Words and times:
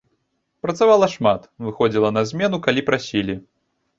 Працавала 0.65 1.09
шмат, 1.15 1.41
выходзіла 1.65 2.09
на 2.17 2.23
змену, 2.31 2.57
калі 2.69 2.81
прасілі. 2.89 3.35